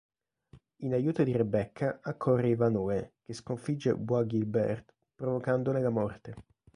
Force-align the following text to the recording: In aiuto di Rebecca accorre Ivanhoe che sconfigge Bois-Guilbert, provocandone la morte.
In 0.77 0.93
aiuto 0.95 1.21
di 1.23 1.31
Rebecca 1.31 1.99
accorre 2.01 2.49
Ivanhoe 2.49 3.13
che 3.21 3.33
sconfigge 3.33 3.93
Bois-Guilbert, 3.95 4.95
provocandone 5.13 5.79
la 5.79 5.91
morte. 5.91 6.35